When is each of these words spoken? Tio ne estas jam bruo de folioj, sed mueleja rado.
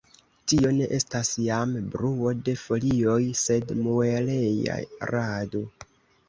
Tio 0.51 0.69
ne 0.77 0.85
estas 0.99 1.27
jam 1.47 1.75
bruo 1.95 2.31
de 2.47 2.55
folioj, 2.63 3.19
sed 3.43 3.75
mueleja 3.83 4.79
rado. 5.13 5.63